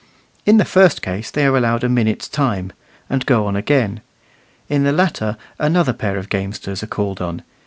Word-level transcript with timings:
In 0.47 0.57
the 0.57 0.65
first 0.65 1.03
case 1.03 1.29
they 1.29 1.45
are 1.45 1.55
allowed 1.55 1.83
a 1.83 1.87
minute's 1.87 2.27
time; 2.27 2.71
and 3.07 3.23
go 3.23 3.45
on 3.45 3.55
again; 3.55 4.01
in 4.67 4.83
the 4.83 4.91
latter 4.91 5.37
another 5.59 5.93
pair 5.93 6.17
of 6.17 6.27
gamesters 6.29 6.81
are 6.81 6.87
called 6.87 7.21
on. 7.21 7.43